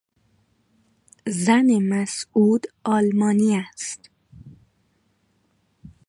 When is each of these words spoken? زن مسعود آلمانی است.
زن 1.27 1.79
مسعود 1.89 2.65
آلمانی 2.85 3.55
است. 3.57 4.09